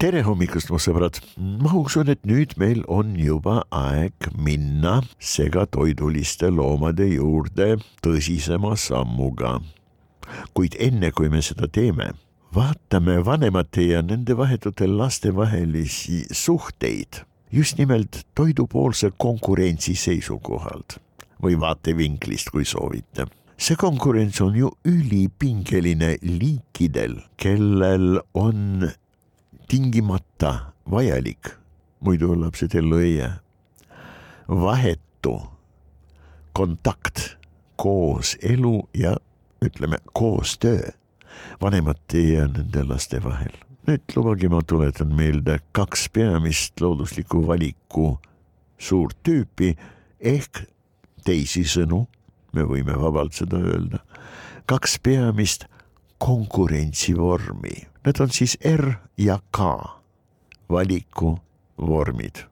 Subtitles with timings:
[0.00, 1.18] tere hommikust, mu sõbrad.
[1.36, 9.58] ma usun, et nüüd meil on juba aeg minna segatoiduliste loomade juurde tõsisema sammuga.
[10.54, 12.14] kuid enne kui me seda teeme,
[12.54, 17.20] vaatame vanemate ja nende vahetute laste vahelisi suhteid
[17.52, 20.96] just nimelt toidupoolse konkurentsi seisukohalt
[21.42, 23.28] või vaatevinklist, kui soovite
[23.60, 28.88] see konkurents on ju ülipingeline liikidel, kellel on
[29.70, 31.54] tingimata vajalik,
[32.00, 33.38] muidu lapsed ellu ei jää.
[34.48, 35.42] vahetu
[36.52, 37.38] kontakt,
[37.76, 39.16] kooselu ja
[39.64, 40.90] ütleme koostöö
[41.60, 43.54] vanemate ja nende laste vahel.
[43.86, 48.18] nüüd lubage, ma tuletan meelde kaks peamist loodusliku valiku
[48.78, 49.76] suurt tüüpi
[50.20, 50.64] ehk
[51.24, 52.06] teisisõnu
[52.52, 54.02] me võime vabalt seda öelda,
[54.66, 55.64] kaks peamist
[56.18, 59.58] konkurentsivormi, need on siis R ja K
[60.70, 62.44] valikuvormid,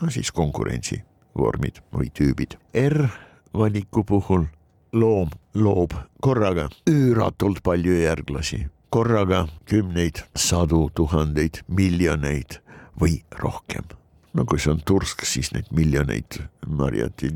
[0.00, 2.58] no siis konkurentsivormid või tüübid.
[2.78, 3.08] R
[3.54, 4.46] valiku puhul
[4.92, 12.60] loom loob korraga üüratult palju järglasi, korraga kümneid, sadu tuhandeid, miljoneid
[13.00, 13.86] või rohkem
[14.34, 17.30] no kui see on tursk, siis neid miljoneid marjati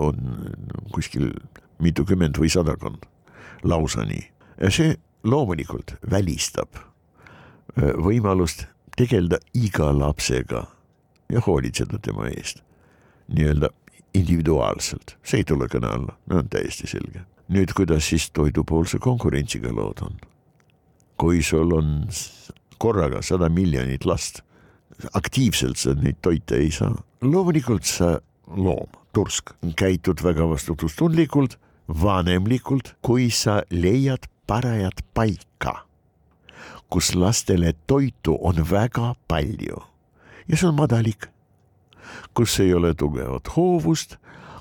[0.00, 0.46] on
[0.94, 1.30] kuskil
[1.82, 3.04] mitukümmend või sadakond,
[3.64, 4.22] lausa nii.
[4.62, 4.94] ja see
[5.26, 10.66] loomulikult välistab äh, võimalust tegeleda iga lapsega
[11.32, 12.62] ja hoolitseda tema eest
[13.26, 13.72] nii-öelda
[14.14, 17.26] individuaalselt, see ei tule kõne alla, on täiesti selge.
[17.52, 20.16] nüüd, kuidas siis toidupoolse konkurentsiga lood on?
[21.16, 22.08] kui sul on
[22.78, 24.42] korraga sada miljonit last
[25.16, 26.94] aktiivselt sa neid toite ei saa.
[27.20, 35.74] loomulikult sa loom, tursk, käitud väga vastutustundlikult, vanemlikult, kui sa leiad parajat paika,
[36.90, 39.82] kus lastele toitu on väga palju
[40.48, 41.28] ja see on madalik,
[42.34, 44.16] kus ei ole tugevat hoovust,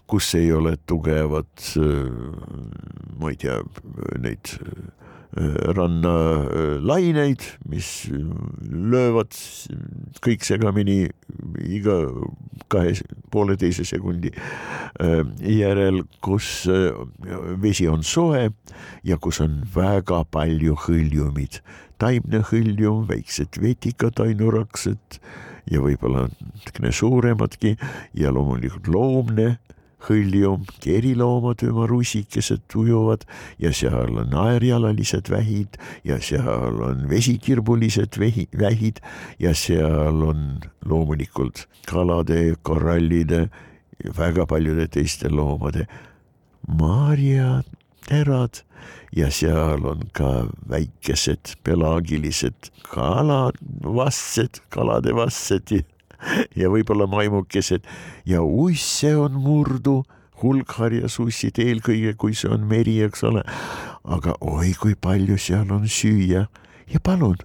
[0.10, 1.74] kus ei ole tugevat,
[3.20, 3.60] ma ei tea,
[4.22, 4.54] neid
[5.76, 8.08] rannalaineid, mis
[8.72, 9.36] löövad
[10.24, 11.10] kõik segamini
[11.66, 11.98] iga
[12.72, 12.94] kahe,
[13.32, 14.32] pooleteise sekundi
[15.50, 16.66] järel, kus
[17.62, 18.50] vesi on soe
[19.04, 21.60] ja kus on väga palju hõljumid,
[22.02, 25.20] taimne hõljum, väiksed vetikad, ainuraksed
[25.72, 27.76] ja võib-olla natukene suuremadki
[28.18, 29.56] ja loomulikult loomne
[30.06, 33.26] hõljum, keriloomad, oma rusikesed ujuvad
[33.62, 39.02] ja seal on naerjalalised vähid ja seal on vesikirbulised vähi, vähid
[39.40, 43.48] ja seal on loomulikult kalade, korallide,
[44.18, 45.88] väga paljude teiste loomade
[46.68, 48.62] marjaterad
[49.16, 55.72] ja seal on ka väikesed pelaagilised kalavassed, kalade vassed
[56.60, 57.88] ja võib-olla maimukesed
[58.26, 60.04] ja uisse on murdu,
[60.42, 63.44] hulgharjasussid eelkõige, kui see on meri, eks ole.
[64.04, 66.46] aga oi, kui palju seal on süüa
[66.92, 67.38] ja palun,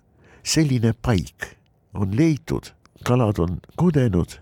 [0.42, 1.54] selline paik
[1.94, 2.72] on leitud,
[3.06, 4.38] kalad on kudenud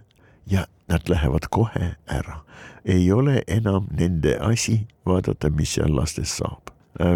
[0.50, 2.43] ja nad lähevad kohe ära.
[2.84, 6.72] ei ole enam nende asi vaadata, mis seal lastest saab.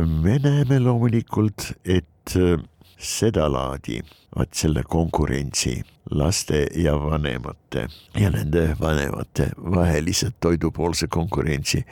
[0.06, 2.36] me näeme loomulikult, et
[3.02, 4.00] sedalaadi,
[4.36, 7.86] vaat selle konkurentsi laste ja vanemate
[8.18, 11.84] ja nende vanemate vahelise toidupoolse konkurentsi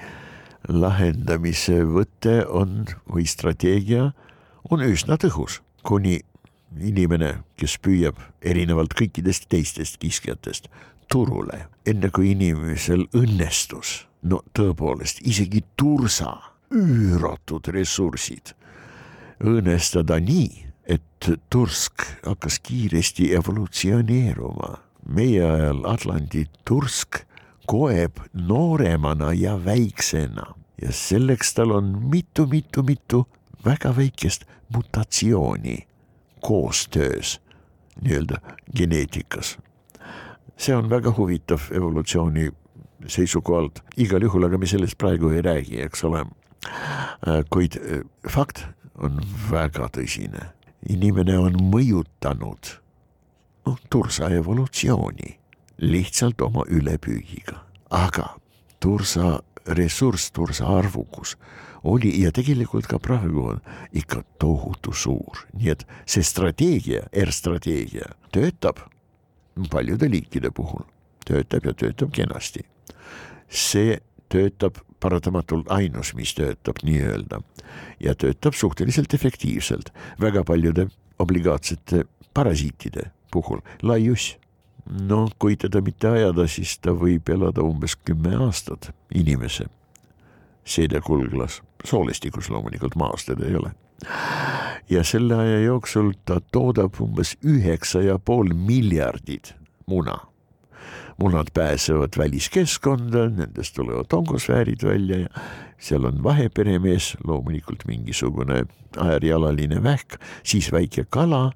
[0.69, 4.11] lahendamise võte on või strateegia
[4.71, 6.21] on üsna tõhus, kuni
[6.79, 10.69] inimene, kes püüab erinevalt kõikidest teistest kiskjatest
[11.11, 16.37] turule, enne kui inimesel õnnestus, no tõepoolest isegi tursa
[16.71, 18.55] üüratud ressursid
[19.41, 20.70] õõnestada nii
[21.51, 24.79] tursk hakkas kiiresti evolutsioneeruma.
[25.09, 27.25] meie ajal Atlandi tursk
[27.67, 33.27] koeb nooremana ja väiksena ja selleks tal on mitu-mitu-mitu
[33.65, 34.45] väga väikest
[34.75, 35.87] mutatsiooni
[36.41, 37.41] koostöös
[38.01, 38.39] nii-öelda
[38.77, 39.59] geneetikas.
[40.57, 42.51] see on väga huvitav evolutsiooni
[43.07, 46.27] seisukohalt, igal juhul, aga me sellest praegu ei räägi, eks ole.
[47.51, 47.81] kuid
[48.29, 48.65] fakt
[48.99, 52.73] on väga tõsine inimene on mõjutanud
[53.67, 55.37] noh, tursa evolutsiooni
[55.81, 57.61] lihtsalt oma ülepüügiga,
[57.91, 58.37] aga
[58.81, 61.37] tursa ressurss, tursa arvukus
[61.85, 63.61] oli ja tegelikult ka praegu on
[63.97, 68.83] ikka tohutu suur, nii et see strateegia, R-strateegia töötab
[69.71, 70.85] paljude liikide puhul,
[71.27, 72.65] töötab ja töötab kenasti.
[73.51, 73.99] see
[74.31, 77.41] töötab paratamatult ainus, mis töötab nii-öelda
[78.01, 80.89] ja töötab suhteliselt efektiivselt väga paljude
[81.19, 82.05] obligaatsete
[82.35, 84.37] parasiitide puhul laiuss.
[85.09, 89.69] no kui teda mitte ajada, siis ta võib elada umbes kümme aastat inimese
[90.65, 93.73] seedekulglas, soolestikus loomulikult maas teda ei ole.
[94.91, 99.55] ja selle aja jooksul ta toodab umbes üheksa ja pool miljardit
[99.87, 100.30] muna
[101.21, 105.29] munad pääsevad väliskeskkonda, nendest tulevad ongosfäärid välja ja
[105.79, 108.65] seal on vaheperemees, loomulikult mingisugune
[108.99, 111.51] äärjalaline vähk, siis väike kala,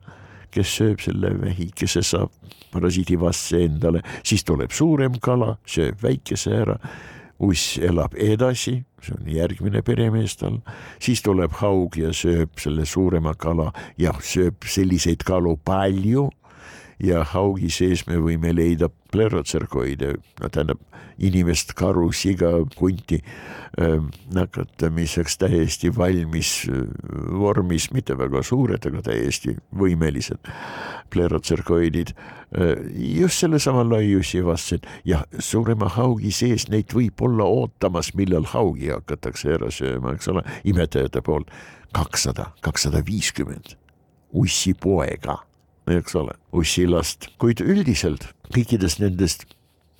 [0.51, 2.33] kes sööb selle vähikese, saab
[2.73, 6.79] parasiidivasse endale, siis tuleb suurem kala, sööb väikese ära
[7.43, 10.61] uss elab edasi, see on järgmine peremees tal,
[11.03, 13.71] siis tuleb haug ja sööb selle suurema kala
[14.01, 16.29] ja sööb selliseid kalu palju
[17.03, 20.81] ja haugi sees me võime leida plerotsarkoide, no tähendab
[21.19, 22.51] inimest, karu, siga,
[22.81, 23.21] hunti
[24.35, 26.65] nakatamiseks täiesti valmis
[27.39, 30.51] vormis, mitte väga suured, aga täiesti võimelised
[31.15, 32.15] plerotsarkoidid.
[32.95, 39.57] Just sellesama laiusi vastsed ja suurema haugi sees neid võib olla ootamas, millal haugi hakatakse
[39.59, 41.51] ära sööma, eks ole, imetajate poolt.
[41.95, 43.77] kakssada, kakssada viiskümmend.
[44.35, 45.37] Ussipoega
[45.91, 49.45] eks ole, ussilast, kuid üldiselt kõikidest nendest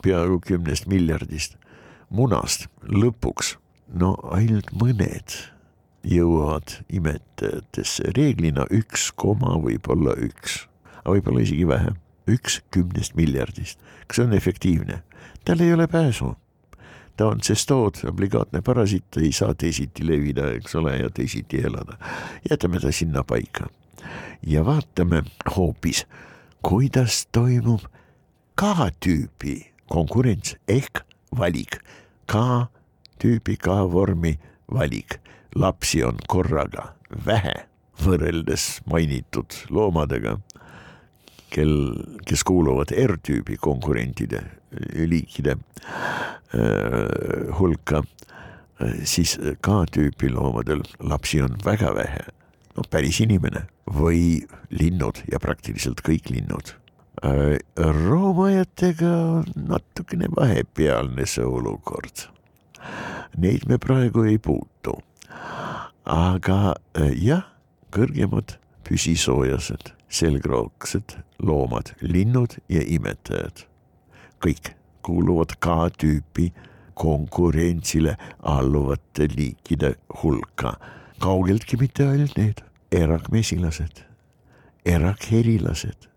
[0.05, 1.59] peaaegu kümnest miljardist
[2.15, 3.57] munast lõpuks
[4.01, 5.37] no ainult mõned
[6.05, 10.65] jõuavad imetajatesse, reeglina üks koma võib-olla üks,
[11.03, 13.79] aga võib-olla isegi vähem, üks kümnest miljardist.
[14.07, 15.03] kas see on efektiivne?
[15.45, 16.35] tal ei ole pääsu.
[17.17, 21.97] ta on tsestood, obligaatne parasiit, ei saa teisiti levida, eks ole, ja teisiti elada.
[22.51, 23.69] jätame ta sinna paika
[24.47, 25.23] ja vaatame
[25.57, 26.05] hoopis,
[26.63, 27.81] kuidas toimub
[28.55, 31.03] K-tüübi konkurents ehk
[31.39, 31.81] valik.
[32.31, 34.39] K-tüübi K-vormi
[34.73, 35.19] valik,
[35.55, 36.95] lapsi on korraga
[37.27, 37.55] vähe
[38.05, 40.39] võrreldes mainitud loomadega,
[41.55, 41.75] kel,
[42.27, 44.43] kes kuuluvad R-tüübi konkurentide
[45.07, 45.61] liikide äh,
[47.59, 48.03] hulka,
[49.07, 52.25] siis K-tüüpi loomadel lapsi on väga vähe
[52.75, 56.75] noh, päris inimene või linnud ja praktiliselt kõik linnud.
[57.25, 62.27] Äh, roomajatega on natukene vahepealne see olukord.
[63.39, 64.99] Neid me praegu ei puutu.
[66.05, 67.47] aga äh, jah,
[67.95, 73.65] kõrgemad püsisoojased, selgroogsed loomad, linnud ja imetajad,
[74.45, 76.51] kõik kuuluvad K-tüüpi
[76.95, 80.77] konkurentsile alluvate liikide hulka
[81.25, 82.61] kaugeltki mitte ainult need
[82.95, 84.03] erakmesilased,
[84.85, 86.11] erakherilased.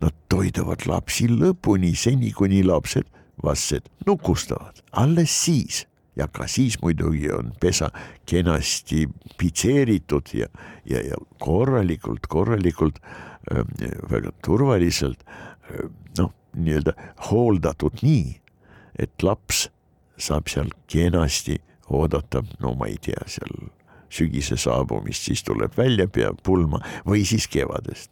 [0.00, 3.06] Nad toidavad lapsi lõpuni, seni kuni lapsed,
[3.42, 7.90] vastsed nukustavad, alles siis ja ka siis muidugi on pesa
[8.26, 9.06] kenasti
[9.38, 10.48] pitseeritud ja,
[10.84, 13.64] ja, ja korralikult, korralikult äh,
[14.10, 15.88] väga turvaliselt äh,
[16.18, 16.96] noh, nii-öelda
[17.30, 18.36] hooldatud nii,
[18.98, 19.66] et laps
[20.16, 21.60] saab seal kenasti
[21.92, 23.68] oodata, no ma ei tea, seal
[24.10, 28.10] sügise saabumist, siis tuleb välja, peab pulma või siis kevadest.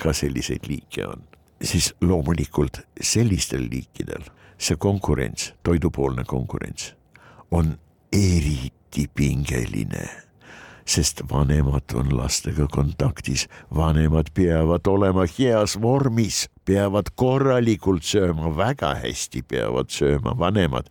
[0.00, 1.22] ka selliseid liike on,
[1.62, 4.24] siis loomulikult sellistel liikidel
[4.58, 6.94] see konkurents, toidupoolne konkurents
[7.50, 7.78] on
[8.12, 10.08] eriti pingeline
[10.90, 19.44] sest vanemad on lastega kontaktis, vanemad peavad olema heas vormis, peavad korralikult sööma, väga hästi
[19.46, 20.90] peavad sööma vanemad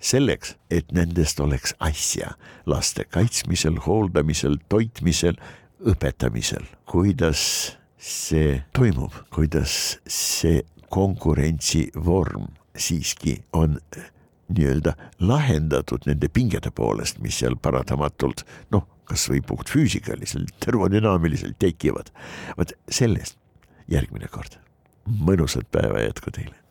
[0.00, 2.34] selleks, et nendest oleks asja
[2.66, 5.38] laste kaitsmisel, hooldamisel, toitmisel,
[5.86, 7.42] õpetamisel, kuidas
[7.98, 10.62] see toimub, kuidas see
[10.92, 13.80] konkurentsivorm siiski on
[14.48, 22.10] nii-öelda lahendatud nende pingede poolest, mis seal paratamatult noh, kasvõi puhtfüüsikaliselt, termodünaamiliselt tekivad.
[22.58, 23.38] vot sellest
[23.88, 24.58] järgmine kord.
[25.06, 26.56] mõnusat päeva jätku teile